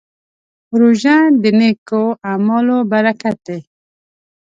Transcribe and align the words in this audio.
روژه 0.79 1.17
د 1.41 1.43
نېکو 1.59 2.03
اعمالو 2.29 2.77
برکت 2.91 3.37
دی. 3.47 3.59